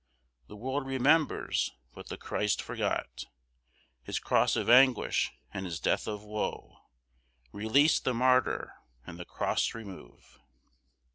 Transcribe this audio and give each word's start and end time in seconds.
The 0.47 0.55
world 0.55 0.87
remembers 0.87 1.73
what 1.93 2.09
the 2.09 2.17
Christ 2.17 2.59
forgot; 2.59 3.25
His 4.01 4.17
cross 4.17 4.55
of 4.55 4.67
anguish 4.67 5.31
and 5.53 5.63
His 5.63 5.79
death 5.79 6.07
of 6.07 6.23
woe; 6.23 6.77
Release 7.51 7.99
the 7.99 8.15
martyr, 8.15 8.73
and 9.05 9.19
the 9.19 9.25
Cross 9.25 9.75
remove! 9.75 10.39